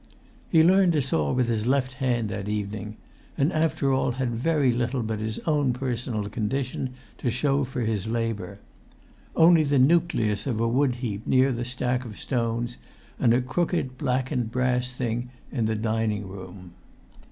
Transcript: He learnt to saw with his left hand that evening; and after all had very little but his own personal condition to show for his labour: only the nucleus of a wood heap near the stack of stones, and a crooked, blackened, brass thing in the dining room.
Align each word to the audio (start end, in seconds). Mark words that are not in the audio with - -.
He 0.49 0.63
learnt 0.63 0.93
to 0.93 1.01
saw 1.03 1.31
with 1.31 1.47
his 1.47 1.67
left 1.67 1.93
hand 2.01 2.29
that 2.29 2.49
evening; 2.49 2.95
and 3.37 3.53
after 3.53 3.93
all 3.93 4.13
had 4.13 4.31
very 4.31 4.71
little 4.73 5.03
but 5.03 5.19
his 5.19 5.37
own 5.45 5.73
personal 5.73 6.27
condition 6.27 6.95
to 7.19 7.29
show 7.29 7.63
for 7.63 7.81
his 7.81 8.07
labour: 8.07 8.57
only 9.35 9.61
the 9.61 9.77
nucleus 9.77 10.47
of 10.47 10.59
a 10.59 10.67
wood 10.67 10.95
heap 11.05 11.27
near 11.27 11.51
the 11.51 11.65
stack 11.65 12.03
of 12.03 12.17
stones, 12.17 12.77
and 13.19 13.31
a 13.31 13.41
crooked, 13.43 13.99
blackened, 13.99 14.51
brass 14.51 14.91
thing 14.91 15.29
in 15.51 15.65
the 15.67 15.75
dining 15.75 16.27
room. 16.27 16.71